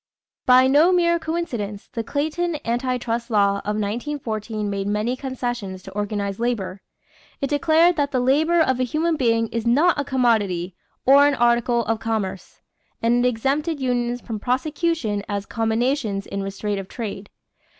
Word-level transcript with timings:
= 0.27 0.35
By 0.47 0.65
no 0.65 0.91
mere 0.91 1.19
coincidence, 1.19 1.87
the 1.93 2.03
Clayton 2.03 2.55
Anti 2.65 2.97
trust 2.97 3.29
law 3.29 3.59
of 3.59 3.75
1914 3.75 4.67
made 4.67 4.87
many 4.87 5.15
concessions 5.15 5.83
to 5.83 5.91
organized 5.91 6.39
labor. 6.39 6.81
It 7.39 7.51
declared 7.51 7.97
that 7.97 8.09
"the 8.09 8.19
labor 8.19 8.59
of 8.59 8.79
a 8.79 8.83
human 8.83 9.15
being 9.15 9.47
is 9.49 9.67
not 9.67 9.99
a 9.99 10.03
commodity 10.03 10.73
or 11.05 11.27
an 11.27 11.35
article 11.35 11.85
of 11.85 11.99
commerce," 11.99 12.61
and 12.99 13.23
it 13.23 13.29
exempted 13.29 13.79
unions 13.79 14.21
from 14.21 14.39
prosecution 14.39 15.21
as 15.29 15.45
"combinations 15.45 16.25
in 16.25 16.41
restraint 16.41 16.79
of 16.79 16.87
trade." 16.87 17.29